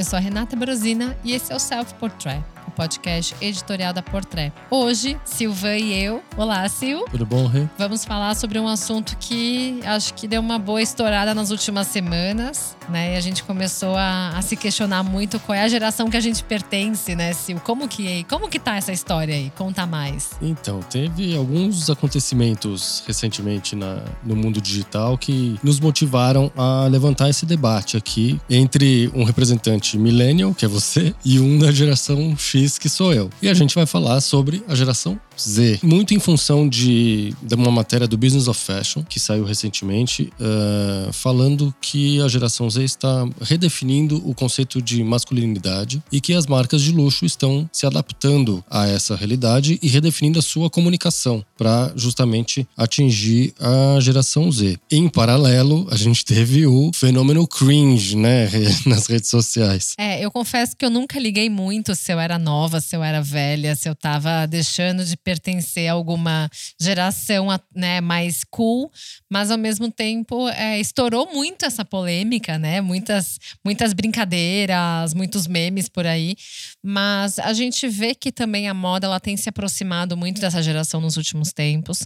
[0.00, 4.00] Eu sou a Renata Brosina e esse é o Self Portrait o podcast editorial da
[4.00, 4.52] Portrait.
[4.70, 6.22] Hoje, Silvan e eu.
[6.36, 7.02] Olá, Sil.
[7.10, 7.66] Tudo bom, Rê?
[7.76, 12.76] Vamos falar sobre um assunto que acho que deu uma boa estourada nas últimas semanas,
[12.88, 13.14] né?
[13.14, 16.20] E a gente começou a, a se questionar muito qual é a geração que a
[16.20, 17.58] gente pertence, né, Sil?
[17.64, 19.50] Como que, como que tá essa história aí?
[19.56, 20.30] Conta mais.
[20.40, 27.44] Então, teve alguns acontecimentos recentemente na, no mundo digital que nos motivaram a levantar esse
[27.44, 32.88] debate aqui entre um representante millennial, que é você, e um da geração X que
[32.88, 33.30] sou eu.
[33.40, 35.80] E a gente vai falar sobre a geração Z.
[35.82, 41.12] Muito em função de, de uma matéria do Business of Fashion, que saiu recentemente, uh,
[41.12, 46.82] falando que a geração Z está redefinindo o conceito de masculinidade e que as marcas
[46.82, 52.66] de luxo estão se adaptando a essa realidade e redefinindo a sua comunicação para justamente
[52.76, 54.78] atingir a geração Z.
[54.90, 58.48] Em paralelo, a gente teve o fenômeno cringe, né,
[58.86, 59.94] nas redes sociais.
[59.98, 62.49] É, eu confesso que eu nunca liguei muito se eu era nova,
[62.80, 68.44] se eu era velha, se eu tava deixando de pertencer a alguma geração né, mais
[68.44, 68.90] cool,
[69.28, 72.80] mas ao mesmo tempo é, estourou muito essa polêmica, né?
[72.80, 76.36] Muitas, muitas brincadeiras, muitos memes por aí.
[76.82, 81.00] Mas a gente vê que também a moda ela tem se aproximado muito dessa geração
[81.00, 82.02] nos últimos tempos.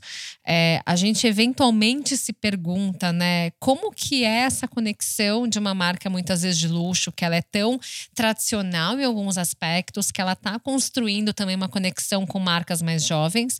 [0.47, 6.11] É, a gente eventualmente se pergunta, né, como que é essa conexão de uma marca
[6.11, 7.81] muitas vezes de luxo, que ela é tão
[8.14, 13.58] tradicional em alguns aspectos, que ela está construindo também uma conexão com marcas mais jovens,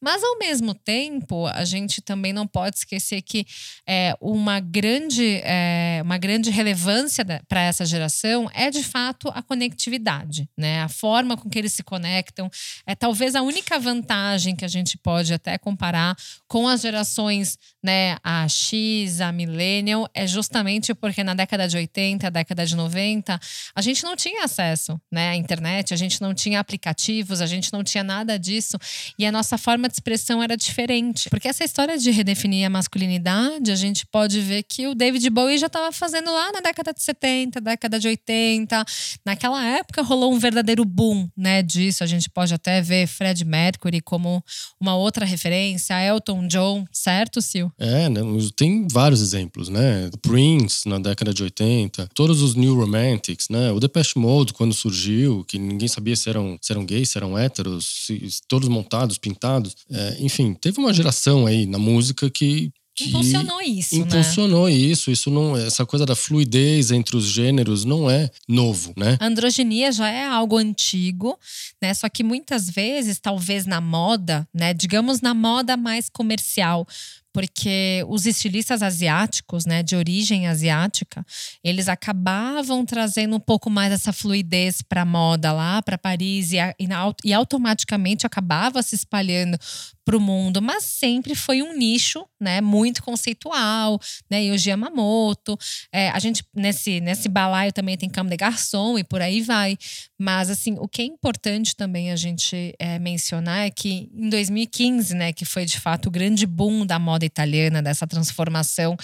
[0.00, 3.46] mas ao mesmo tempo a gente também não pode esquecer que
[3.88, 10.48] é, uma grande é, uma grande relevância para essa geração é de fato a conectividade,
[10.56, 10.82] né?
[10.82, 12.50] A forma com que eles se conectam
[12.86, 16.16] é talvez a única vantagem que a gente pode até comparar
[16.46, 18.16] com as gerações, né?
[18.22, 23.38] A X, a Millennial, é justamente porque na década de 80, a década de 90,
[23.74, 25.30] a gente não tinha acesso, né?
[25.30, 28.78] À internet, a gente gente não tinha aplicativos, a gente não tinha nada disso.
[29.18, 31.28] E a nossa forma de expressão era diferente.
[31.28, 35.58] Porque essa história de redefinir a masculinidade, a gente pode ver que o David Bowie
[35.58, 38.84] já estava fazendo lá na década de 70, década de 80.
[39.24, 42.02] Naquela época rolou um verdadeiro boom né, disso.
[42.02, 44.42] A gente pode até ver Fred Mercury como
[44.80, 47.68] uma outra referência, Elton John, certo, Sil?
[47.78, 48.20] É, né,
[48.54, 50.10] tem vários exemplos, né?
[50.22, 53.70] Prince na década de 80, todos os New Romantics, né?
[53.72, 57.36] O Depeche Mode quando surgiu, que ninguém sabia se eram, se eram gays, se eram
[57.36, 59.74] héteros, se, todos montados, pintados.
[59.90, 64.72] É, enfim, teve uma geração aí na música que que impulsionou isso, impulsionou né?
[64.72, 65.10] isso.
[65.10, 69.18] Isso não, essa coisa da fluidez entre os gêneros não é novo, né?
[69.20, 71.38] A androginia já é algo antigo,
[71.80, 71.92] né?
[71.92, 74.72] Só que muitas vezes, talvez na moda, né?
[74.72, 76.88] Digamos na moda mais comercial,
[77.36, 81.22] porque os estilistas asiáticos, né, de origem asiática,
[81.62, 86.56] eles acabavam trazendo um pouco mais essa fluidez para a moda lá, para Paris, e,
[86.56, 86.88] e,
[87.22, 89.58] e automaticamente acabava se espalhando
[90.06, 95.58] para o mundo, mas sempre foi um nicho, né, muito conceitual, né, Yoji Yamamoto,
[95.92, 99.76] é, a gente nesse nesse balaio também tem Cama de Garçom e por aí vai,
[100.16, 105.12] mas assim o que é importante também a gente é, mencionar é que em 2015,
[105.12, 108.96] né, que foi de fato o grande boom da moda italiana, dessa transformação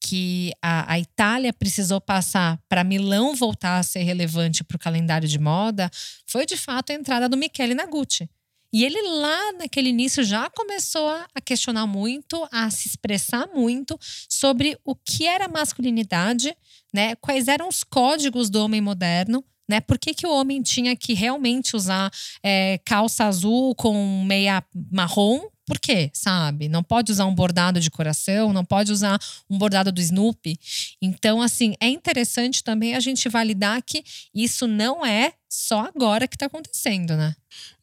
[0.00, 5.26] que a, a, Itália precisou passar para Milão voltar a ser relevante para o calendário
[5.26, 5.90] de moda,
[6.26, 8.28] foi de fato a entrada do Michele Nagucci.
[8.70, 13.96] E ele lá naquele início já começou a questionar muito, a se expressar muito
[14.28, 16.54] sobre o que era masculinidade,
[16.92, 17.14] né?
[17.16, 19.80] Quais eram os códigos do homem moderno, né?
[19.80, 22.10] Por que, que o homem tinha que realmente usar
[22.42, 25.40] é, calça azul com meia marrom?
[25.66, 26.10] Por quê?
[26.12, 26.68] Sabe?
[26.68, 30.58] Não pode usar um bordado de coração, não pode usar um bordado do Snoopy.
[31.00, 34.04] Então, assim, é interessante também a gente validar que
[34.34, 37.34] isso não é só agora que está acontecendo, né?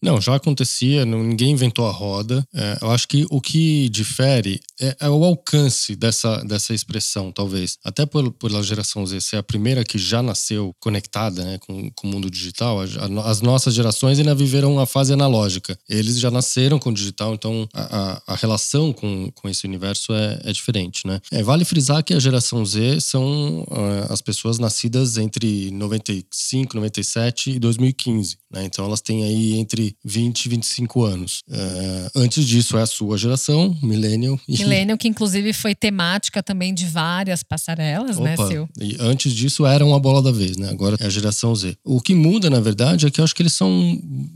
[0.02, 2.44] Não, já acontecia, ninguém inventou a roda.
[2.54, 7.78] É, eu acho que o que difere é, é, o alcance dessa, dessa expressão, talvez.
[7.84, 12.07] Até por, pela geração Z ser a primeira que já nasceu conectada né, com, com
[12.07, 15.78] o mundo digital, a, a, as nossas gerações ainda viveram a fase analógica.
[15.88, 20.42] Eles já nasceram com o digital, então a, a relação com, com esse universo é,
[20.45, 21.06] é diferente.
[21.06, 21.22] Né?
[21.31, 27.51] É, vale frisar que a geração Z são uh, as pessoas nascidas entre 95, 97
[27.51, 28.38] e 2015.
[28.52, 28.66] Né?
[28.66, 31.44] Então elas têm aí entre 20 e 25 anos.
[31.48, 34.40] Uh, antes disso é a sua geração, Millennial.
[34.48, 34.58] E...
[34.58, 38.63] Millennial, que inclusive foi temática também de várias passarelas, né, Opa, né, Sil?
[38.80, 40.69] E antes disso era uma bola da vez, né?
[40.69, 41.78] Agora é a geração Z.
[41.86, 43.69] O que muda, na verdade, é que eu acho que eles são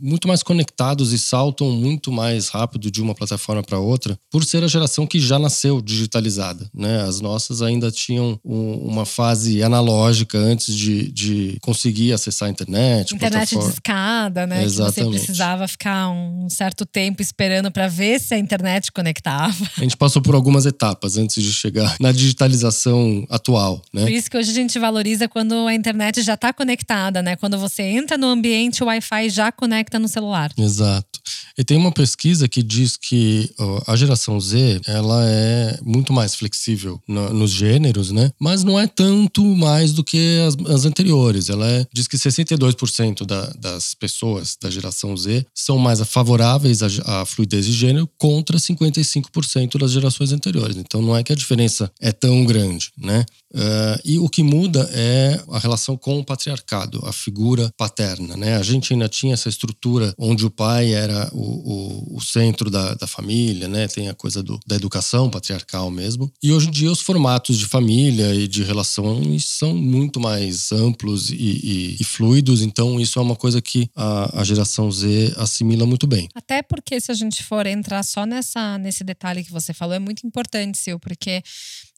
[0.01, 4.63] muito mais conectados e saltam muito mais rápido de uma plataforma para outra, por ser
[4.63, 6.69] a geração que já nasceu digitalizada.
[6.73, 7.01] Né?
[7.01, 13.14] As nossas ainda tinham um, uma fase analógica antes de, de conseguir acessar a internet.
[13.15, 13.69] Internet plataforma.
[13.69, 14.63] discada, né?
[14.63, 14.95] Exatamente.
[14.95, 19.55] Que você precisava ficar um certo tempo esperando para ver se a internet conectava.
[19.77, 23.81] A gente passou por algumas etapas antes de chegar na digitalização atual.
[23.93, 24.03] Né?
[24.03, 27.35] Por isso que hoje a gente valoriza quando a internet já está conectada, né?
[27.35, 30.51] Quando você entra no ambiente, o Wi-Fi já conecta no celular.
[30.57, 31.14] Exato.
[31.57, 36.35] E tem uma pesquisa que diz que ó, a geração Z ela é muito mais
[36.35, 38.31] flexível no, nos gêneros, né?
[38.39, 41.49] Mas não é tanto mais do que as, as anteriores.
[41.49, 47.21] Ela é, diz que 62% da, das pessoas da geração Z são mais favoráveis à,
[47.21, 50.77] à fluidez de gênero contra 55% das gerações anteriores.
[50.77, 53.25] Então não é que a diferença é tão grande, né?
[53.55, 58.57] Uh, e o que muda é a relação com o patriarcado, a figura paterna, né?
[58.57, 62.93] A gente ainda tinha essa estrutura onde o pai era o o, o, centro da,
[62.93, 63.87] da, família, né?
[63.87, 66.31] Tem a coisa do, da educação patriarcal mesmo.
[66.41, 71.29] E hoje em dia os formatos de família e de relações são muito mais amplos
[71.29, 72.61] e, e, e fluidos.
[72.61, 76.29] Então isso é uma coisa que a, a, geração Z assimila muito bem.
[76.35, 79.99] Até porque se a gente for entrar só nessa, nesse detalhe que você falou, é
[79.99, 81.41] muito importante, Sil, porque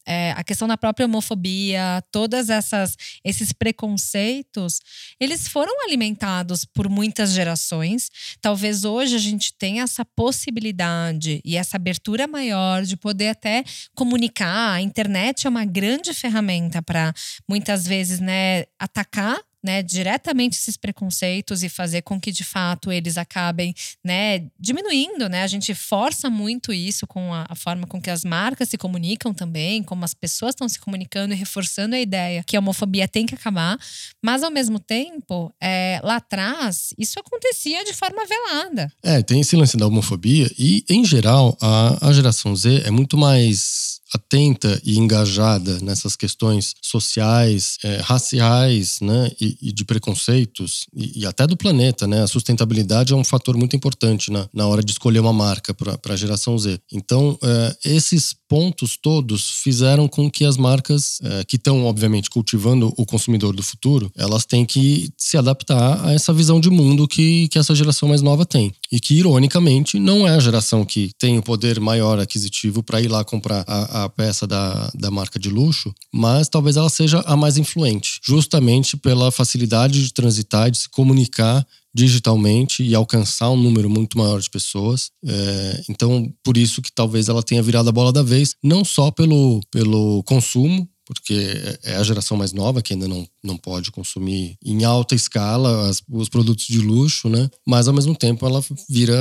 [0.08, 4.80] é, a questão da própria homofobia, todas essas esses preconceitos,
[5.20, 8.10] eles foram alimentados por muitas gerações.
[8.42, 13.64] Talvez hoje a gente tenha essa possibilidade e essa abertura maior de poder até
[13.94, 14.74] comunicar.
[14.74, 17.14] A internet é uma grande ferramenta para
[17.48, 23.18] muitas vezes, né, atacar né, diretamente esses preconceitos e fazer com que de fato eles
[23.18, 25.44] acabem, né, diminuindo, né?
[25.44, 29.34] A gente força muito isso com a, a forma com que as marcas se comunicam
[29.34, 33.26] também, como as pessoas estão se comunicando e reforçando a ideia que a homofobia tem
[33.26, 33.78] que acabar,
[34.24, 38.90] mas ao mesmo tempo, é, lá atrás isso acontecia de forma velada.
[39.04, 43.18] É, tem esse lance da homofobia e em geral a, a geração Z é muito
[43.18, 51.22] mais atenta e engajada nessas questões sociais, é, raciais, né, e, e de preconceitos e,
[51.22, 52.24] e, até do planeta, né?
[52.24, 56.14] A sustentabilidade é um fator muito importante na, na hora de escolher uma marca para
[56.14, 56.80] a geração Z.
[56.92, 62.94] Então, é, esses pontos todos fizeram com que as marcas é, que estão, obviamente, cultivando
[62.98, 67.48] o consumidor do futuro, elas têm que se adaptar a essa visão de mundo que,
[67.50, 68.74] que essa geração mais nova tem.
[68.92, 73.10] E que, ironicamente, não é a geração que tem o poder maior aquisitivo para ir
[73.10, 77.36] lá comprar a, a peça da, da marca de luxo, mas talvez ela seja a
[77.36, 83.90] mais influente, justamente pela facilidade de transitar, de se comunicar digitalmente e alcançar um número
[83.90, 85.10] muito maior de pessoas.
[85.26, 89.10] É, então, por isso que talvez ela tenha virado a bola da vez, não só
[89.10, 94.58] pelo, pelo consumo, porque é a geração mais nova que ainda não, não pode consumir
[94.64, 97.50] em alta escala as, os produtos de luxo, né?
[97.66, 99.18] Mas ao mesmo tempo ela vira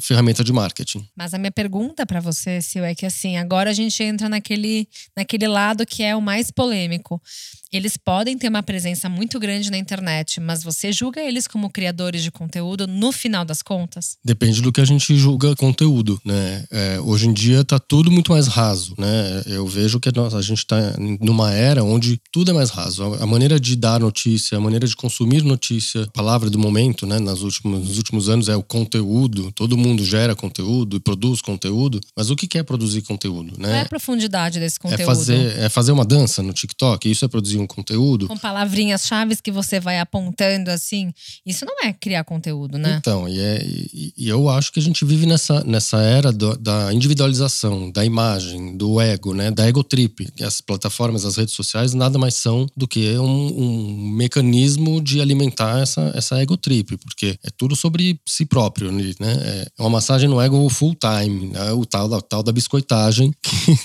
[0.00, 1.06] ferramenta de marketing.
[1.16, 4.86] Mas a minha pergunta para você, Sil, é que assim, agora a gente entra naquele,
[5.16, 7.20] naquele lado que é o mais polêmico.
[7.72, 12.22] Eles podem ter uma presença muito grande na internet, mas você julga eles como criadores
[12.22, 14.16] de conteúdo no final das contas?
[14.24, 16.64] Depende do que a gente julga conteúdo, né?
[16.70, 19.42] É, hoje em dia tá tudo muito mais raso, né?
[19.46, 20.76] Eu vejo que a gente está
[21.20, 23.02] numa era onde tudo é mais raso.
[23.14, 27.18] A maneira de dar notícia, a maneira de consumir notícia, a palavra do momento, né?
[27.18, 29.52] Nas últimos, nos últimos anos é o conteúdo.
[29.52, 33.68] Todo mundo gera conteúdo e produz conteúdo, mas o que é produzir conteúdo, né?
[33.68, 35.02] Qual é a profundidade desse é conteúdo?
[35.02, 37.10] É fazer, é fazer uma dança no TikTok.
[37.10, 38.28] Isso é produzir um conteúdo.
[38.28, 41.12] Com palavrinhas chaves que você vai apontando assim.
[41.44, 42.96] Isso não é criar conteúdo, né?
[42.98, 46.56] Então, e, é, e, e eu acho que a gente vive nessa, nessa era do,
[46.56, 49.50] da individualização, da imagem, do ego, né?
[49.50, 50.28] Da ego trip.
[50.40, 55.80] As plataformas, as redes sociais nada mais são do que um, um mecanismo de alimentar
[55.80, 59.04] essa, essa ego trip, porque é tudo sobre si próprio, né?
[59.78, 61.72] É uma massagem no ego full time, né?
[61.72, 63.78] o tal da, tal da biscoitagem que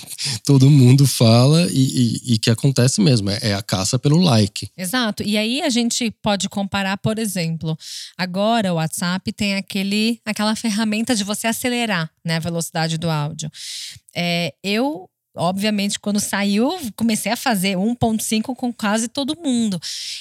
[0.44, 3.30] todo mundo fala e, e, e que acontece mesmo.
[3.30, 4.68] É, é a caça pelo like.
[4.76, 5.22] Exato.
[5.22, 7.76] E aí a gente pode comparar, por exemplo,
[8.16, 13.50] agora o WhatsApp tem aquele, aquela ferramenta de você acelerar né, a velocidade do áudio.
[14.14, 15.08] É, eu
[15.40, 19.80] obviamente, quando saiu, comecei a fazer 1.5 com quase todo mundo.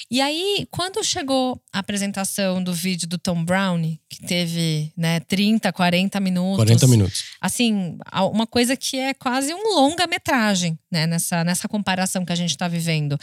[0.09, 5.71] E aí, quando chegou a apresentação do vídeo do Tom Brown, que teve né, 30,
[5.73, 6.65] 40 minutos.
[6.65, 7.23] 40 minutos.
[7.41, 7.97] Assim,
[8.31, 11.05] uma coisa que é quase um longa-metragem, né?
[11.05, 13.17] Nessa, nessa comparação que a gente está vivendo.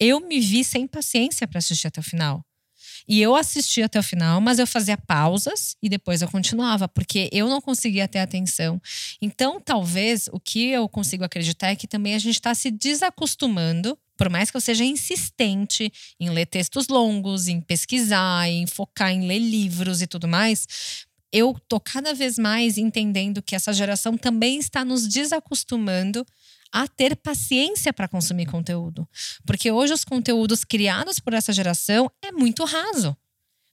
[0.00, 2.44] Eu me vi sem paciência para assistir até o final.
[3.08, 7.28] E eu assistia até o final, mas eu fazia pausas e depois eu continuava, porque
[7.32, 8.80] eu não conseguia ter atenção.
[9.20, 13.98] Então, talvez o que eu consigo acreditar é que também a gente está se desacostumando
[14.16, 19.26] por mais que eu seja insistente em ler textos longos, em pesquisar, em focar em
[19.26, 20.64] ler livros e tudo mais,
[21.32, 26.24] eu tô cada vez mais entendendo que essa geração também está nos desacostumando
[26.72, 29.06] a ter paciência para consumir conteúdo.
[29.44, 33.16] Porque hoje os conteúdos criados por essa geração é muito raso.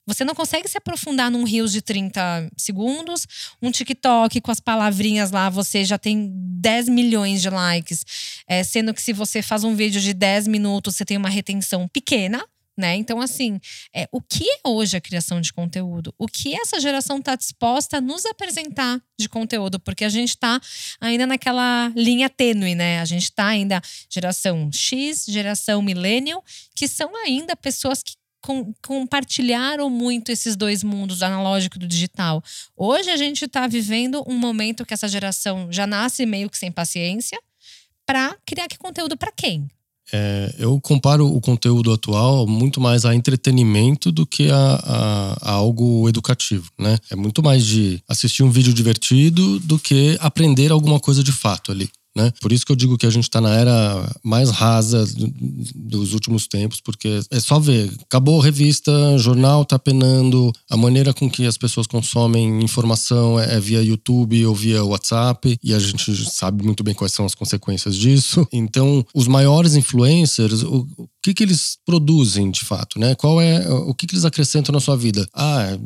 [0.06, 3.26] Você não consegue se aprofundar num Reels de 30 segundos,
[3.62, 8.04] um TikTok com as palavrinhas lá, você já tem 10 milhões de likes.
[8.46, 11.86] É, sendo que se você faz um vídeo de 10 minutos, você tem uma retenção
[11.86, 12.44] pequena.
[12.78, 12.96] Né?
[12.96, 13.60] Então, assim,
[13.94, 16.14] é, o que é hoje a criação de conteúdo?
[16.18, 19.78] O que essa geração está disposta a nos apresentar de conteúdo?
[19.78, 20.58] Porque a gente está
[20.98, 23.00] ainda naquela linha tênue, né?
[23.00, 26.42] A gente está ainda geração X, geração millennial,
[26.74, 32.42] que são ainda pessoas que com, compartilharam muito esses dois mundos, analógico do digital.
[32.76, 36.72] Hoje a gente está vivendo um momento que essa geração já nasce meio que sem
[36.72, 37.38] paciência
[38.06, 39.68] para criar que conteúdo para quem?
[40.12, 45.52] É, eu comparo o conteúdo atual muito mais a entretenimento do que a, a, a,
[45.52, 46.98] algo educativo, né?
[47.10, 51.70] É muito mais de assistir um vídeo divertido do que aprender alguma coisa de fato
[51.70, 51.88] ali.
[52.16, 52.32] Né?
[52.40, 55.04] Por isso que eu digo que a gente está na era mais rasa
[55.74, 57.90] dos últimos tempos, porque é só ver.
[58.02, 63.60] Acabou a revista, jornal tá penando, a maneira com que as pessoas consomem informação é
[63.60, 67.94] via YouTube ou via WhatsApp, e a gente sabe muito bem quais são as consequências
[67.96, 68.46] disso.
[68.52, 73.14] Então, os maiores influencers, o, o que, que eles produzem de fato, né?
[73.14, 75.28] Qual é o que, que eles acrescentam na sua vida?
[75.32, 75.78] Ah,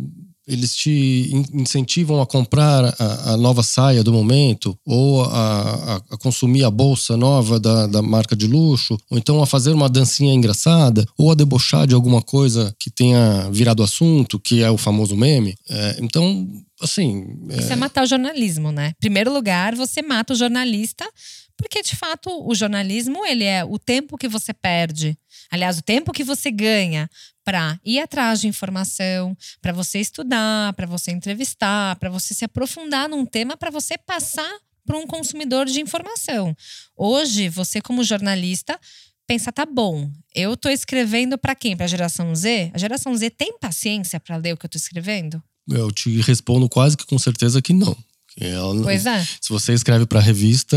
[0.46, 6.64] eles te incentivam a comprar a, a, nova saia do momento, ou a, a, consumir
[6.64, 11.06] a bolsa nova da, da marca de luxo, ou então a fazer uma dancinha engraçada,
[11.16, 15.56] ou a debochar de alguma coisa que tenha virado assunto, que é o famoso meme.
[15.68, 16.46] É, então,
[16.80, 17.24] assim.
[17.50, 17.60] É...
[17.60, 18.88] Isso é matar o jornalismo, né?
[18.88, 21.08] Em primeiro lugar, você mata o jornalista,
[21.56, 25.16] porque de fato o jornalismo ele é o tempo que você perde
[25.50, 27.08] Aliás, o tempo que você ganha
[27.44, 33.08] para ir atrás de informação, para você estudar, para você entrevistar, para você se aprofundar
[33.08, 34.50] num tema, para você passar
[34.86, 36.56] para um consumidor de informação.
[36.96, 38.78] Hoje, você como jornalista
[39.26, 41.76] pensa, tá bom, eu estou escrevendo para quem?
[41.76, 42.70] Para a geração Z?
[42.74, 45.42] A geração Z tem paciência para ler o que eu estou escrevendo?
[45.68, 47.96] Eu te respondo quase que com certeza que não.
[48.38, 49.24] Ela, pois é.
[49.40, 50.76] Se você escreve para revista,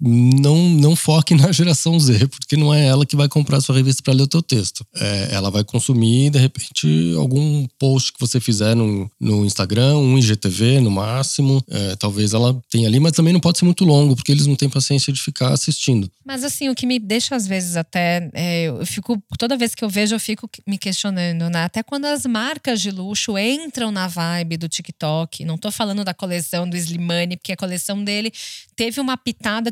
[0.00, 4.02] não, não foque na geração Z, porque não é ela que vai comprar sua revista
[4.02, 4.84] para ler o teu texto.
[4.94, 10.18] É, ela vai consumir, de repente, algum post que você fizer no, no Instagram, um
[10.18, 11.62] IGTV no máximo.
[11.68, 14.56] É, talvez ela tenha ali, mas também não pode ser muito longo, porque eles não
[14.56, 16.10] têm paciência de ficar assistindo.
[16.24, 18.30] Mas assim, o que me deixa às vezes até.
[18.32, 19.22] É, eu fico.
[19.38, 21.64] Toda vez que eu vejo, eu fico me questionando, né?
[21.64, 25.44] Até quando as marcas de luxo entram na vibe do TikTok.
[25.44, 28.32] Não tô falando da coleção do Slimane, porque a coleção dele
[28.74, 29.70] teve uma pitada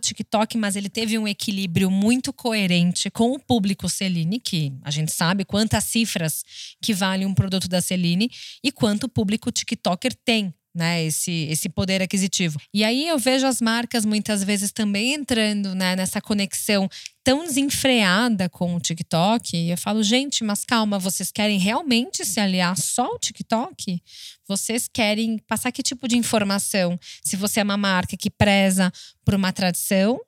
[0.58, 5.44] mas ele teve um equilíbrio muito coerente com o público Celine, que a gente sabe
[5.44, 6.42] quantas cifras
[6.80, 8.30] que vale um produto da Celine
[8.62, 12.58] e quanto o público TikToker tem né, esse, esse poder aquisitivo.
[12.72, 16.88] E aí eu vejo as marcas muitas vezes também entrando né, nessa conexão
[17.22, 19.56] tão desenfreada com o TikTok.
[19.56, 24.02] E eu falo, gente, mas calma, vocês querem realmente se aliar só ao TikTok?
[24.48, 26.98] Vocês querem passar que tipo de informação?
[27.22, 28.90] Se você é uma marca que preza
[29.24, 30.20] por uma tradição,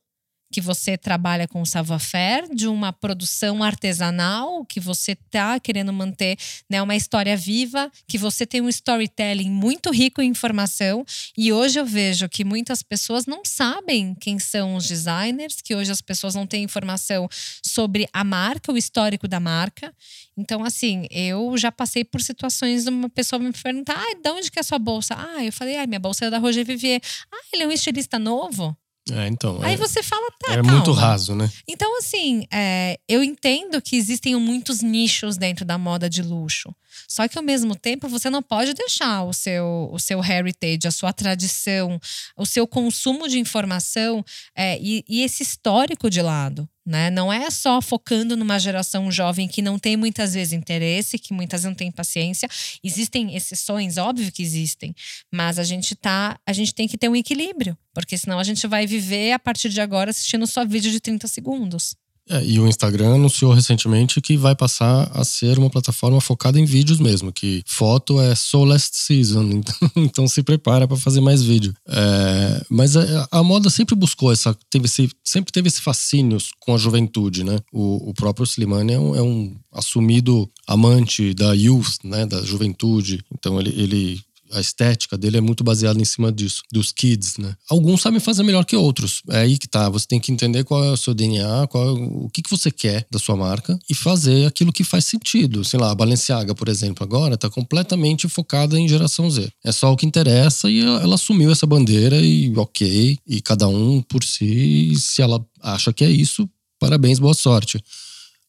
[0.55, 6.39] que você trabalha com savoir-faire, de uma produção artesanal, que você está querendo manter
[6.71, 11.05] né, uma história viva, que você tem um storytelling muito rico em informação.
[11.37, 15.91] E hoje eu vejo que muitas pessoas não sabem quem são os designers, que hoje
[15.91, 17.29] as pessoas não têm informação
[17.61, 19.93] sobre a marca, o histórico da marca.
[20.37, 24.53] Então, assim, eu já passei por situações de uma pessoa me perguntar: ah, de onde
[24.53, 25.17] que é a sua bolsa?
[25.19, 27.01] Ah, eu falei, ah, minha bolsa é da Roger Vivier.
[27.33, 28.77] Ah, ele é um estilista novo?
[29.13, 29.59] É, então.
[29.63, 30.53] Aí é, você fala, tá.
[30.53, 30.73] É calma.
[30.73, 31.51] muito raso, né?
[31.69, 36.75] Então, assim, é, eu entendo que existem muitos nichos dentro da moda de luxo.
[37.09, 40.91] Só que ao mesmo tempo você não pode deixar o seu, o seu heritage, a
[40.91, 42.01] sua tradição,
[42.37, 44.25] o seu consumo de informação
[44.55, 46.69] é, e, e esse histórico de lado.
[46.87, 47.11] Né?
[47.11, 51.63] Não é só focando numa geração jovem que não tem muitas vezes interesse, que muitas
[51.63, 52.47] vezes não tem paciência.
[52.83, 54.95] Existem exceções, óbvio que existem,
[55.33, 58.67] mas a gente tá, a gente tem que ter um equilíbrio, porque senão a gente
[58.67, 61.97] vai viver a partir de agora assistindo só vídeo de 30 segundos.
[62.29, 66.65] É, e o Instagram anunciou recentemente que vai passar a ser uma plataforma focada em
[66.65, 71.43] vídeos mesmo, que foto é so last season, então, então se prepara para fazer mais
[71.43, 71.75] vídeo.
[71.87, 76.75] É, mas a, a, moda sempre buscou essa, teve esse, sempre teve esse fascínio com
[76.75, 77.59] a juventude, né?
[77.73, 82.25] O, o próprio Slimane é um, é um assumido amante da youth, né?
[82.25, 84.21] Da juventude, então ele, ele
[84.55, 87.57] a estética dele é muito baseada em cima disso, dos kids, né?
[87.69, 89.23] Alguns sabem fazer melhor que outros.
[89.31, 89.89] É aí que tá.
[89.89, 92.71] Você tem que entender qual é o seu DNA, qual é o que, que você
[92.71, 95.65] quer da sua marca e fazer aquilo que faz sentido.
[95.65, 99.51] Sei lá, a Balenciaga, por exemplo, agora tá completamente focada em geração Z.
[99.65, 103.19] É só o que interessa e ela, assumiu essa bandeira e ok.
[103.27, 107.83] E cada um por si, se ela acha que é isso, parabéns, boa sorte.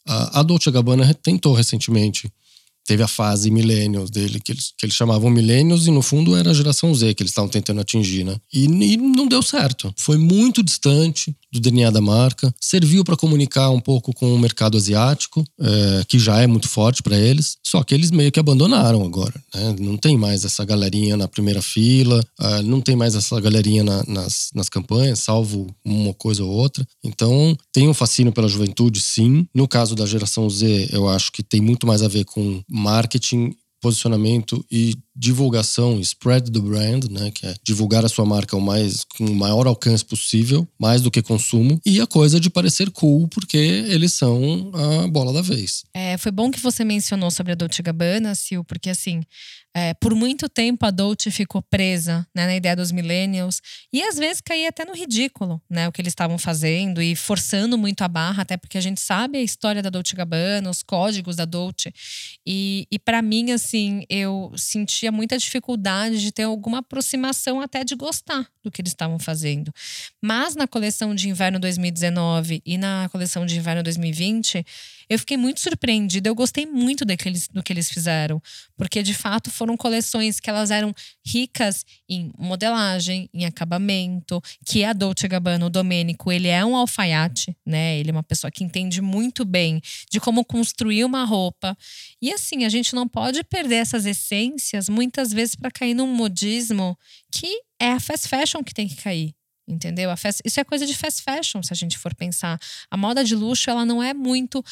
[0.07, 2.31] A Dolce Gabbana tentou recentemente
[2.85, 6.51] teve a fase millennials dele, que eles, que eles chamavam millennials, e no fundo era
[6.51, 8.35] a geração Z que eles estavam tentando atingir, né?
[8.53, 9.93] E, e, não deu certo.
[9.97, 12.53] Foi muito distante do DNA da marca.
[12.61, 17.01] Serviu para comunicar um pouco com o mercado asiático, é, que já é muito forte
[17.01, 17.57] para eles.
[17.63, 19.75] Só que eles meio que abandonaram agora, né?
[19.79, 24.03] Não tem mais essa galerinha na primeira fila, é, não tem mais essa galerinha na,
[24.07, 26.85] nas, nas campanhas, salvo uma coisa ou outra.
[27.03, 29.47] Então, tem um fascínio pela juventude, sim.
[29.53, 33.55] No caso da geração Z, eu acho que tem muito mais a ver com marketing,
[33.81, 39.03] posicionamento e divulgação, spread the brand, né, que é divulgar a sua marca o mais
[39.03, 43.27] com o maior alcance possível, mais do que consumo, e a coisa de parecer cool
[43.27, 45.83] porque eles são a bola da vez.
[45.93, 49.21] É, foi bom que você mencionou sobre a Dolce Gabbana, Sil, porque assim,
[49.77, 54.15] é, por muito tempo a Dolce ficou presa né, na ideia dos millennials e às
[54.15, 58.07] vezes caía até no ridículo, né, o que eles estavam fazendo e forçando muito a
[58.07, 61.93] barra, até porque a gente sabe a história da Dolce Gabbana, os códigos da Dolce.
[62.47, 67.95] E, e para mim, assim, eu sentia muita dificuldade de ter alguma aproximação até de
[67.95, 69.73] gostar do que eles estavam fazendo.
[70.21, 74.65] Mas na coleção de inverno 2019 e na coleção de inverno 2020,
[75.09, 76.29] eu fiquei muito surpreendida.
[76.29, 78.41] Eu gostei muito do que eles, do que eles fizeram,
[78.77, 80.93] porque de fato foram coleções que elas eram
[81.25, 87.55] ricas em modelagem, em acabamento, que a Dolce Gabbana, o Domênico, ele é um alfaiate,
[87.65, 87.97] né?
[87.99, 91.77] Ele é uma pessoa que entende muito bem de como construir uma roupa.
[92.21, 96.97] E assim, a gente não pode perder essas essências muitas vezes para cair num modismo
[97.31, 99.34] que é a fast fashion que tem que cair.
[99.67, 100.15] Entendeu?
[100.15, 102.59] Fast, isso é coisa de fast fashion, se a gente for pensar.
[102.89, 104.63] A moda de luxo, ela não é muito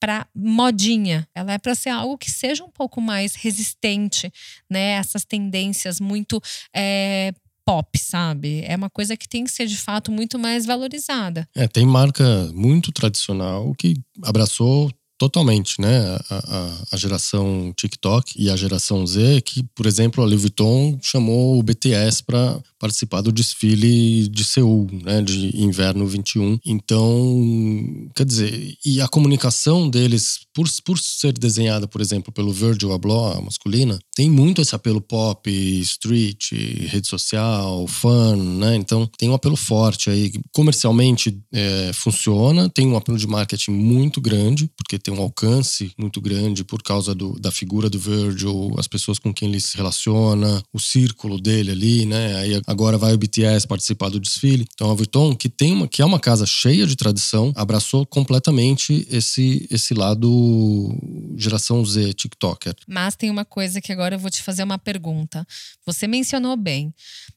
[0.00, 4.32] para modinha, ela é para ser algo que seja um pouco mais resistente,
[4.70, 4.92] né?
[4.92, 6.40] Essas tendências muito
[6.74, 7.32] é,
[7.64, 8.62] pop, sabe?
[8.64, 11.46] É uma coisa que tem que ser de fato muito mais valorizada.
[11.54, 16.16] É, tem marca muito tradicional que abraçou totalmente, né?
[16.30, 20.98] A, a, a, geração TikTok e a geração Z, que, por exemplo, a Louis Vuitton
[21.02, 26.58] chamou o BTS para participar do desfile de Seul, né, de inverno 21.
[26.64, 32.92] Então, quer dizer, e a comunicação deles, por, por ser desenhada, por exemplo, pelo Virgil
[32.92, 36.52] Abloh, a masculina, tem muito esse apelo pop, street,
[36.88, 38.76] rede social, fun, né?
[38.76, 40.32] Então, tem um apelo forte aí.
[40.52, 46.20] Comercialmente é, funciona, tem um apelo de marketing muito grande, porque tem um alcance muito
[46.20, 50.62] grande por causa do, da figura do Virgil, as pessoas com quem ele se relaciona,
[50.72, 52.36] o círculo dele ali, né?
[52.36, 54.66] Aí Agora vai o BTS participar do desfile.
[54.74, 59.08] Então a Vuitton, que tem uma, que é uma casa cheia de tradição, abraçou completamente
[59.10, 60.94] esse esse lado
[61.34, 62.74] geração Z, TikToker.
[62.86, 65.46] Mas tem uma coisa que agora eu vou te fazer uma pergunta.
[65.86, 66.92] Você mencionou bem.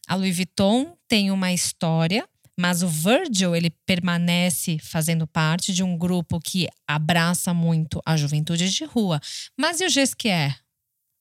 [0.06, 2.28] A Louis Vuitton tem uma história
[2.60, 8.70] mas o Virgil ele permanece fazendo parte de um grupo que abraça muito a juventude
[8.70, 9.20] de rua.
[9.58, 10.60] Mas e o Gesquier?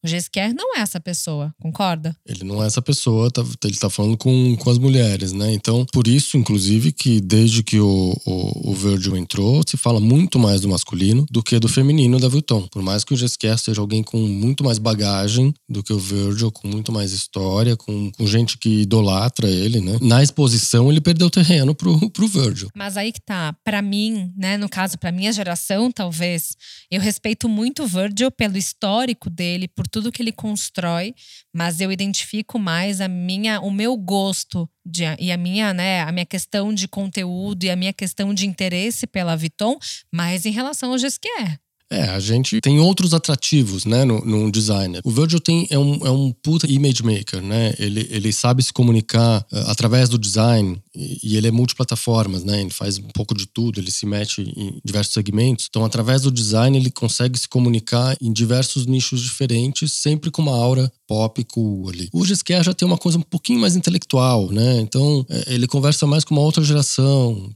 [0.03, 2.17] O Gesquer não é essa pessoa, concorda?
[2.27, 5.53] Ele não é essa pessoa, tá, ele tá falando com, com as mulheres, né?
[5.53, 10.39] Então, por isso, inclusive, que desde que o, o, o Virgil entrou, se fala muito
[10.39, 12.67] mais do masculino do que do feminino da Vuitton.
[12.69, 16.51] Por mais que o Gesquer seja alguém com muito mais bagagem do que o Virgil,
[16.51, 19.99] com muito mais história, com, com gente que idolatra ele, né?
[20.01, 22.71] Na exposição, ele perdeu terreno pro, pro Virgil.
[22.75, 24.57] Mas aí que tá, para mim, né?
[24.57, 26.57] No caso, pra minha geração, talvez,
[26.91, 31.14] eu respeito muito o Virgil pelo histórico dele, por tudo que ele constrói,
[31.53, 36.12] mas eu identifico mais a minha, o meu gosto de, e a minha, né, a
[36.12, 39.79] minha questão de conteúdo e a minha questão de interesse pela Vuitton,
[40.12, 41.61] mais em relação ao Gesquier.
[41.92, 45.00] É, a gente tem outros atrativos, né, no, no designer.
[45.05, 47.74] O Virgil tem, é, um, é um puta image maker, né?
[47.81, 52.61] Ele, ele sabe se comunicar uh, através do design e, ele é multiplataformas, né?
[52.61, 55.66] Ele faz um pouco de tudo, ele se mete em diversos segmentos.
[55.68, 60.57] Então, através do design, ele consegue se comunicar em diversos nichos diferentes, sempre com uma
[60.57, 62.09] aura pop cool ali.
[62.12, 64.81] O Gisquer já tem uma coisa um pouquinho mais intelectual, né?
[64.81, 67.50] Então, é, ele conversa mais com uma outra geração.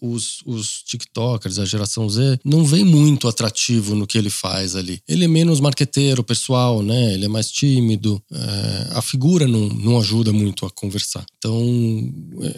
[0.00, 5.00] Os, os TikTokers, a geração Z, não vem muito atrativo no que ele faz ali.
[5.08, 7.14] Ele é menos marqueteiro, pessoal, né?
[7.14, 8.22] Ele é mais tímido.
[8.30, 11.24] É, a figura não, não ajuda muito a conversar.
[11.38, 11.62] Então,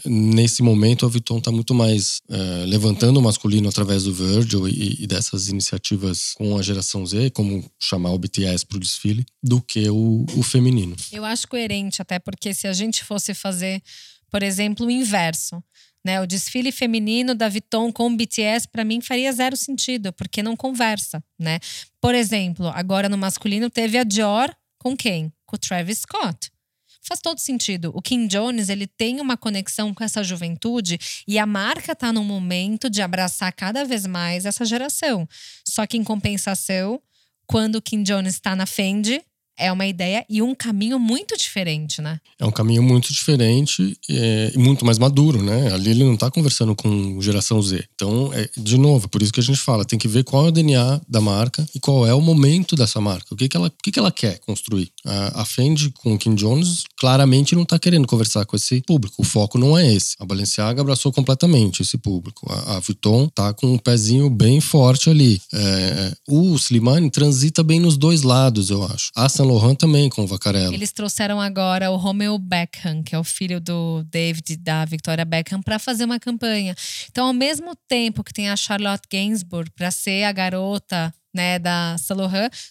[0.05, 5.03] nesse momento, a Vuitton está muito mais é, levantando o masculino através do Virgil e,
[5.03, 9.61] e, dessas iniciativas com a geração Z, como chamar o BTS para o desfile, do
[9.61, 10.97] que o, o feminino.
[11.13, 13.83] Eu acho coerente, até porque se a gente fosse fazer,
[14.31, 15.63] por exemplo, o inverso,
[16.05, 16.21] né?
[16.21, 20.55] O desfile feminino da Vuitton com o BTS, para mim, faria zero sentido, porque não
[20.55, 21.59] conversa, né?
[22.01, 25.33] Por exemplo, agora no masculino teve a Dior com quem?
[25.47, 26.54] Com o Travis Scott
[27.07, 27.93] faz todo sentido.
[27.95, 32.25] O Kim Jones, ele tem uma conexão com essa juventude e a marca está no
[32.25, 35.29] momento de abraçar cada vez mais essa geração.
[35.67, 37.01] Só que em compensação,
[37.47, 39.23] quando o Kim Jones está na Fendi,
[39.59, 42.21] é uma ideia e um caminho muito diferente, né?
[42.39, 45.73] É um caminho muito diferente é, e muito mais maduro, né?
[45.73, 47.85] Ali ele não está conversando com geração Z.
[47.95, 50.49] Então, é, de novo, por isso que a gente fala, tem que ver qual é
[50.49, 53.35] o DNA da marca e qual é o momento dessa marca.
[53.35, 54.91] O que, que, ela, o que, que ela quer construir.
[55.05, 59.15] A, a Fendi com o Kim Jones claramente não está querendo conversar com esse público.
[59.19, 60.15] O foco não é esse.
[60.19, 62.51] A Balenciaga abraçou completamente esse público.
[62.51, 65.41] A, a Vuitton tá com um pezinho bem forte ali.
[65.53, 69.11] É, o Slimane transita bem nos dois lados, eu acho.
[69.15, 69.29] A
[69.61, 70.75] Saint também com o Vacarello.
[70.75, 75.63] Eles trouxeram agora o Romeo Beckham, que é o filho do David da Victoria Beckham,
[75.63, 76.75] para fazer uma campanha.
[77.11, 81.97] Então, ao mesmo tempo que tem a Charlotte Gainsbourg para ser a garota né, da
[81.99, 82.15] Saint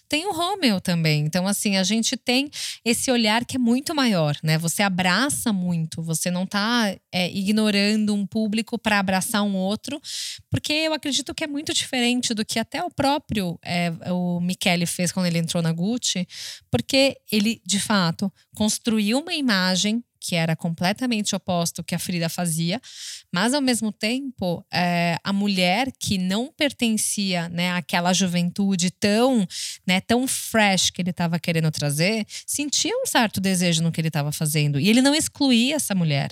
[0.07, 1.25] tem o Romeo também.
[1.25, 2.49] Então, assim, a gente tem
[2.83, 4.57] esse olhar que é muito maior, né?
[4.57, 10.01] Você abraça muito, você não está é, ignorando um público para abraçar um outro,
[10.49, 14.85] porque eu acredito que é muito diferente do que até o próprio é, o Michele
[14.85, 16.27] fez quando ele entrou na Gucci,
[16.71, 22.29] porque ele, de fato, construiu uma imagem que era completamente oposto ao que a Frida
[22.29, 22.79] fazia,
[23.29, 29.45] mas ao mesmo tempo é, a mulher que não pertencia né, àquela juventude tão,
[29.85, 34.07] né, tão fresh que ele estava querendo trazer, sentia um certo desejo no que ele
[34.07, 34.79] estava fazendo.
[34.79, 36.31] E ele não excluía essa mulher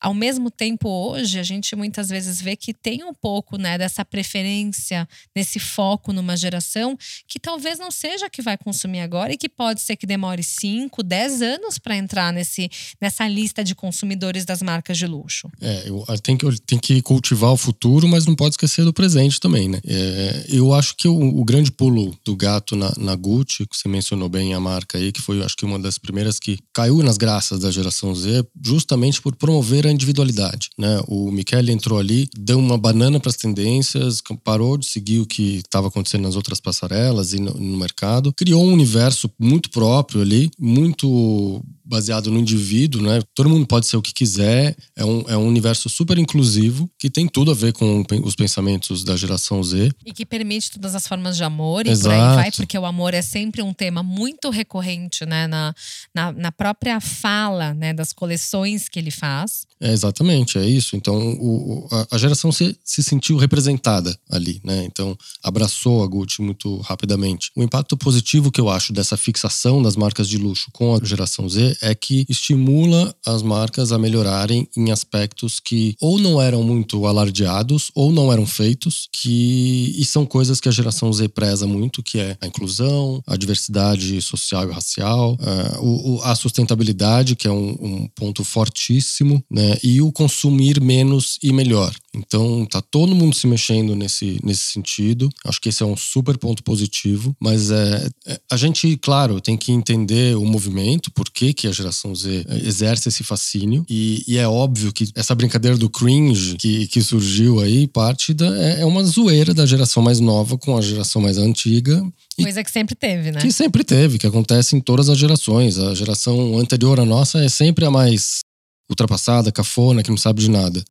[0.00, 4.04] ao mesmo tempo, hoje, a gente muitas vezes vê que tem um pouco né, dessa
[4.04, 9.36] preferência, desse foco numa geração que talvez não seja a que vai consumir agora e
[9.36, 14.44] que pode ser que demore 5, 10 anos para entrar nesse, nessa lista de consumidores
[14.44, 15.48] das marcas de luxo.
[15.60, 19.40] É, eu, tem, que, tem que cultivar o futuro, mas não pode esquecer do presente
[19.40, 19.80] também, né?
[19.86, 23.88] É, eu acho que o, o, grande pulo do gato na, na Gucci, que você
[23.88, 27.16] mencionou bem a marca aí, que foi, acho que uma das primeiras que caiu nas
[27.16, 31.00] graças da geração Z, justamente por promover a individualidade, né?
[31.06, 35.56] O Michele entrou ali, deu uma banana para as tendências, parou de seguir o que
[35.56, 40.50] estava acontecendo nas outras passarelas e no, no mercado, criou um universo muito próprio ali,
[40.58, 43.20] muito baseado no indivíduo, né?
[43.34, 47.08] Todo mundo pode ser o que quiser, é um, é um universo super inclusivo, que
[47.08, 49.92] tem tudo a ver com os pensamentos da geração Z.
[50.04, 52.08] E que permite todas as formas de amor e Exato.
[52.08, 55.46] por aí vai, porque o amor é sempre um tema muito recorrente, né?
[55.46, 55.74] Na,
[56.12, 57.94] na, na própria fala, né?
[57.94, 59.66] Das coleções que ele faz.
[59.80, 60.96] É, exatamente, é isso.
[60.96, 64.84] Então, o, a, a geração se, se sentiu representada ali, né?
[64.84, 67.50] Então, abraçou a Gucci muito rapidamente.
[67.54, 71.46] O impacto positivo que eu acho dessa fixação das marcas de luxo com a geração
[71.48, 77.06] Z é que estimula as marcas a melhorarem em aspectos que ou não eram muito
[77.06, 82.02] alardeados ou não eram feitos, que e são coisas que a geração Z preza muito,
[82.02, 87.52] que é a inclusão, a diversidade social e racial, a, o, a sustentabilidade, que é
[87.52, 89.65] um, um ponto fortíssimo, né?
[89.82, 91.94] E o consumir menos e melhor.
[92.14, 95.28] Então, tá todo mundo se mexendo nesse, nesse sentido.
[95.44, 97.36] Acho que esse é um super ponto positivo.
[97.38, 101.72] Mas é, é a gente, claro, tem que entender o movimento, por que, que a
[101.72, 103.84] geração Z exerce esse fascínio.
[103.88, 108.46] E, e, é óbvio que essa brincadeira do cringe que, que surgiu aí, parte da,
[108.56, 112.02] é, é uma zoeira da geração mais nova com a geração mais antiga.
[112.40, 113.40] Coisa que sempre teve, né?
[113.40, 115.78] Que sempre teve, que acontece em todas as gerações.
[115.78, 118.40] A geração anterior à nossa é sempre a mais
[118.88, 120.84] ultrapassada, cafona, que não sabe de nada.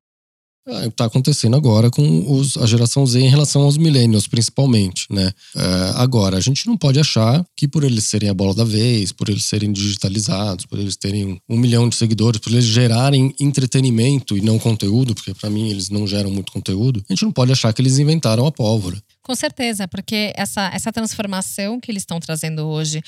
[0.68, 5.32] Está ah, acontecendo agora com os, a geração Z em relação aos millennials, principalmente, né?
[5.56, 9.12] É, agora, a gente não pode achar que por eles serem a bola da vez,
[9.12, 13.36] por eles serem digitalizados, por eles terem um, um milhão de seguidores, por eles gerarem
[13.40, 17.32] entretenimento e não conteúdo, porque para mim eles não geram muito conteúdo, a gente não
[17.32, 19.00] pode achar que eles inventaram a pólvora.
[19.22, 23.04] Com certeza, porque essa, essa transformação que eles estão trazendo hoje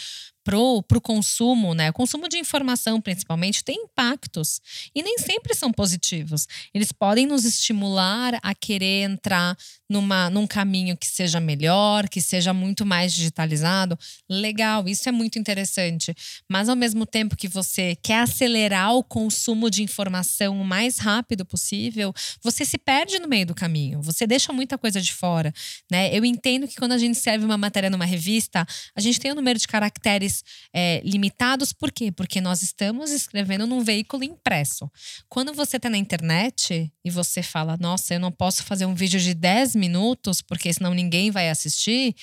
[0.48, 1.90] pro, pro consumo, né?
[1.90, 4.62] O consumo de informação, principalmente, tem impactos
[4.96, 6.48] e nem sempre são positivos.
[6.74, 9.58] Eles podem nos estimular a querer entrar
[9.90, 14.00] numa, num caminho que seja melhor, que seja muito mais digitalizado.
[14.30, 16.16] Legal, isso é muito interessante.
[16.50, 21.46] Mas ao mesmo tempo que você quer acelerar o consumo de informação o mais rápido
[21.46, 24.02] possível, você se perde no meio do caminho.
[24.02, 25.54] Você deixa muita coisa de fora,
[25.92, 26.10] né?
[26.16, 29.36] Eu entendo que quando a gente escreve uma matéria numa revista, a gente tem um
[29.36, 30.37] número de caracteres
[30.73, 31.73] é, limitados.
[31.73, 32.12] Por quê?
[32.12, 34.89] Porque nós estamos escrevendo num veículo impresso.
[35.30, 39.19] Quando você está na internet e você fala, nossa, eu não posso fazer um vídeo
[39.19, 42.15] de 10 minutos, porque senão ninguém vai assistir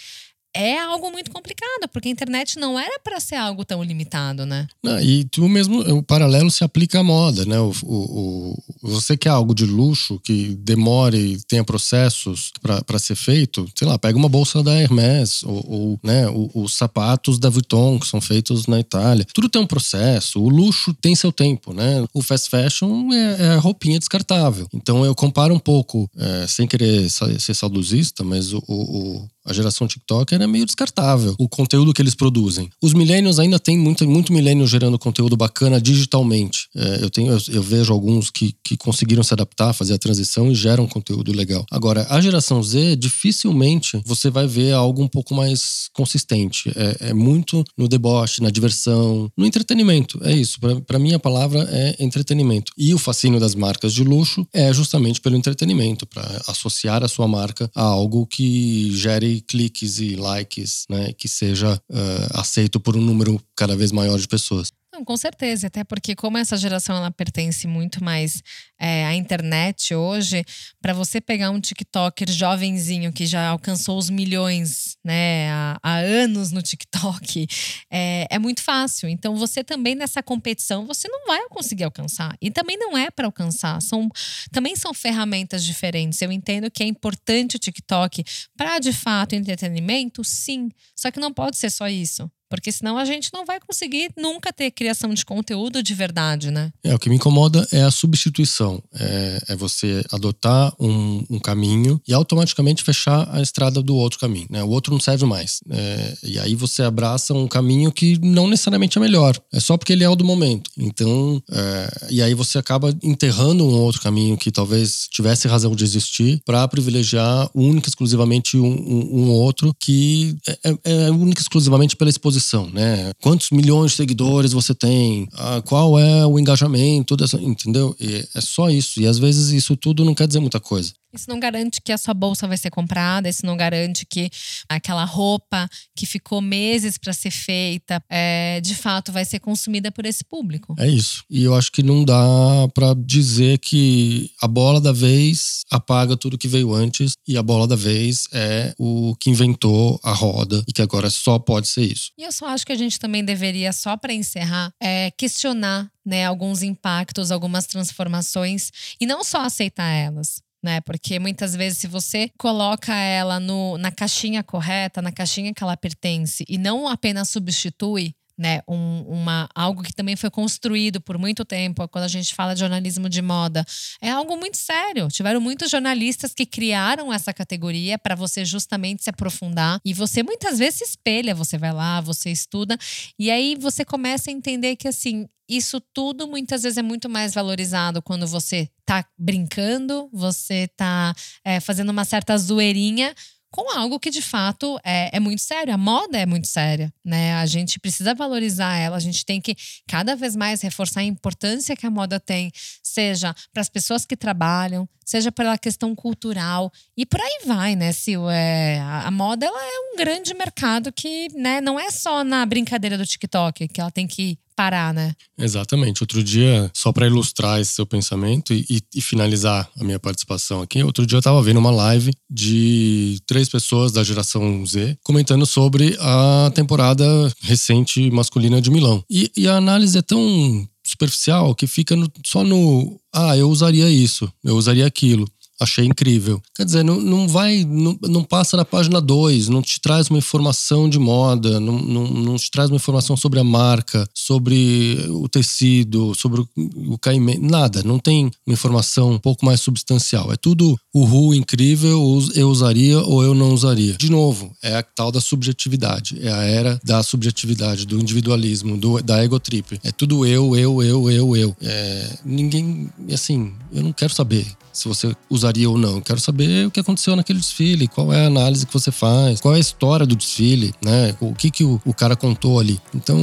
[0.54, 4.66] é algo muito complicado, porque a internet não era para ser algo tão limitado, né?
[4.82, 7.58] Não, e tu mesmo, o paralelo se aplica à moda, né?
[7.58, 13.68] O, o, o você quer algo de luxo que demore, tenha processos para ser feito,
[13.74, 18.06] sei lá, pega uma bolsa da Hermès ou, ou né, os sapatos da Vuitton, que
[18.06, 19.26] são feitos na Itália.
[19.32, 22.04] Tudo tem um processo, o luxo tem seu tempo, né?
[22.12, 24.68] O fast fashion é, é roupinha descartável.
[24.72, 29.86] Então eu comparo um pouco, é, sem querer ser saudosista, mas o, o a geração
[29.86, 32.70] TikTok era meio descartável, o conteúdo que eles produzem.
[32.82, 36.68] Os millennials ainda tem muito, muito millennial gerando conteúdo bacana digitalmente.
[36.74, 40.50] É, eu, tenho, eu, eu, vejo alguns que, que conseguiram se adaptar, fazer a transição
[40.50, 41.64] e geram conteúdo legal.
[41.70, 46.72] Agora, a geração Z, dificilmente você vai ver algo um pouco mais consistente.
[46.74, 50.18] É, é muito no deboche, na diversão, no entretenimento.
[50.22, 50.58] É isso.
[50.86, 52.72] Para mim, a palavra é entretenimento.
[52.76, 57.28] E o fascínio das marcas de luxo é justamente pelo entretenimento, para associar a sua
[57.28, 61.12] marca a algo que gere cliques e likes, né?
[61.12, 64.72] Que seja uh, aceito por um número cada vez maior de pessoas.
[64.94, 68.40] Não, com certeza, até porque como essa geração ela pertence muito mais
[68.78, 70.44] é, à internet hoje,
[70.80, 76.52] para você pegar um TikToker jovenzinho que já alcançou os milhões, né, há, há anos
[76.52, 77.44] no TikTok,
[77.90, 79.08] é, é, muito fácil.
[79.08, 83.26] Então você também nessa competição você não vai conseguir alcançar e também não é para
[83.26, 83.82] alcançar.
[83.82, 84.08] São
[84.52, 86.22] também são ferramentas diferentes.
[86.22, 88.22] Eu entendo que é importante o TikTok
[88.56, 90.68] para de fato entretenimento, sim.
[90.94, 92.30] Só que não pode ser só isso.
[92.54, 96.72] Porque senão a gente não vai conseguir nunca ter criação de conteúdo de verdade, né?
[96.84, 98.82] É, o que me incomoda é a substituição.
[98.94, 104.46] É, é você adotar um, um, caminho e automaticamente fechar a estrada do outro caminho.
[104.48, 104.62] Né?
[104.62, 105.60] O outro não serve mais.
[105.68, 109.36] É, e aí você abraça um caminho que não necessariamente é melhor.
[109.52, 110.70] É só porque ele é o do momento.
[110.78, 115.82] Então, é, e aí você acaba enterrando um outro caminho que talvez tivesse razão de
[115.84, 121.96] existir para privilegiar única exclusivamente um, um, um outro que é, é, é única exclusivamente
[121.96, 123.12] pela exposição exposição, né?
[123.22, 125.26] Quantos milhões de seguidores você tem?
[125.32, 127.96] Ah, qual é o engajamento dessa, entendeu?
[127.98, 129.00] E é só isso.
[129.00, 130.92] E às vezes isso tudo não quer dizer muita coisa.
[131.14, 134.28] Isso não garante que a sua bolsa vai ser comprada, isso não garante que
[134.68, 140.04] aquela roupa que ficou meses para ser feita, é, de fato vai ser consumida por
[140.04, 140.74] esse público.
[140.76, 141.22] É isso.
[141.30, 146.38] E eu acho que não dá para dizer que a bola da vez apaga tudo
[146.38, 150.72] que veio antes e a bola da vez é o que inventou a roda e
[150.72, 152.10] que agora só pode ser isso.
[152.18, 156.26] E eu só acho que a gente também deveria, só para encerrar, é, questionar né,
[156.26, 160.80] alguns impactos, algumas transformações e não só aceitar elas né?
[160.80, 165.76] Porque muitas vezes, se você coloca ela no, na caixinha correta, na caixinha que ela
[165.76, 171.44] pertence, e não apenas substitui, né, um, uma, algo que também foi construído por muito
[171.44, 173.64] tempo, quando a gente fala de jornalismo de moda,
[174.00, 175.08] é algo muito sério.
[175.08, 179.80] Tiveram muitos jornalistas que criaram essa categoria para você justamente se aprofundar.
[179.84, 182.76] E você muitas vezes se espelha, você vai lá, você estuda.
[183.18, 187.34] E aí você começa a entender que assim, isso tudo muitas vezes é muito mais
[187.34, 193.14] valorizado quando você tá brincando, você tá é, fazendo uma certa zoeirinha
[193.54, 195.72] com algo que de fato é, é, muito sério.
[195.72, 197.34] A moda é muito séria, né?
[197.34, 199.54] A gente precisa valorizar ela, a gente tem que
[199.86, 202.50] cada vez mais reforçar a importância que a moda tem,
[202.82, 207.92] seja para as pessoas que trabalham, seja pela questão cultural e por aí vai, né,
[207.94, 208.26] Sil?
[208.28, 212.44] É, a, a moda ela é um grande mercado que né, não é só na
[212.44, 215.14] brincadeira do TikTok que ela tem que parar, né?
[215.38, 216.02] Exatamente.
[216.02, 220.62] Outro dia, só para ilustrar esse seu pensamento e, e, e, finalizar a minha participação
[220.62, 225.44] aqui, outro dia eu estava vendo uma live de três pessoas da geração Z comentando
[225.46, 227.04] sobre a temporada
[227.40, 229.04] recente masculina de Milão.
[229.10, 233.88] E, e a análise é tão superficial que fica no, só no ah, eu usaria
[233.88, 235.26] isso, eu usaria aquilo.
[235.60, 236.40] Achei incrível.
[236.54, 240.18] Quer dizer, não, não vai, não, não passa na página 2, não te traz uma
[240.18, 245.28] informação de moda, não, não, não te traz uma informação sobre a marca, sobre o
[245.28, 246.48] tecido, sobre o,
[246.92, 247.82] o caimento, nada.
[247.84, 250.32] Não tem uma informação um pouco mais substancial.
[250.32, 253.94] É tudo o ru incrível, eu usaria ou eu não usaria.
[253.94, 259.02] De novo, é a tal da subjetividade, é a era da subjetividade, do individualismo, do,
[259.02, 259.78] da egotrip.
[259.82, 261.56] É tudo eu, eu, eu, eu, eu.
[261.60, 265.96] É, ninguém, assim, eu não quero saber se você usaria ou não.
[265.96, 269.40] Eu quero saber o que aconteceu naquele desfile, qual é a análise que você faz,
[269.40, 271.16] qual é a história do desfile, né?
[271.20, 272.80] O que, que o, o cara contou ali.
[272.92, 273.16] Então,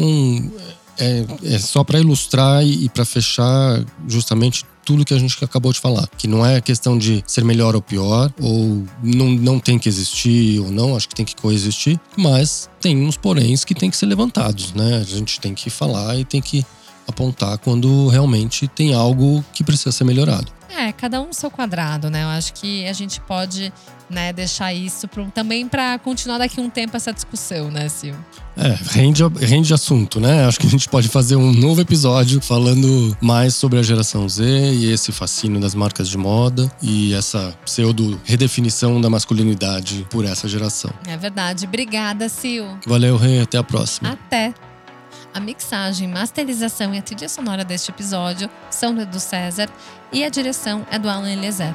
[0.98, 5.72] é, é só para ilustrar e, e para fechar justamente tudo que a gente acabou
[5.72, 6.08] de falar.
[6.18, 10.60] Que não é questão de ser melhor ou pior, ou não, não tem que existir
[10.60, 14.06] ou não, acho que tem que coexistir, mas tem uns poréns que tem que ser
[14.06, 14.98] levantados, né?
[14.98, 16.66] A gente tem que falar e tem que
[17.12, 20.52] apontar quando realmente tem algo que precisa ser melhorado.
[20.76, 22.24] É, cada um seu quadrado, né?
[22.24, 23.72] Eu acho que a gente pode
[24.10, 28.16] né, deixar isso pro, também para continuar daqui um tempo essa discussão, né, Sil?
[28.58, 30.46] É, rende, rende assunto, né?
[30.46, 34.44] Acho que a gente pode fazer um novo episódio falando mais sobre a geração Z
[34.44, 40.48] e esse fascínio das marcas de moda e essa pseudo redefinição da masculinidade por essa
[40.48, 40.92] geração.
[41.08, 41.66] É verdade.
[41.66, 42.66] Obrigada, Sil.
[42.86, 43.42] Valeu, Rei.
[43.42, 44.12] Até a próxima.
[44.12, 44.54] Até.
[45.34, 49.70] A mixagem, masterização e a trilha sonora deste episódio são do Edu César
[50.12, 51.74] e a direção é do Alan Eliezer.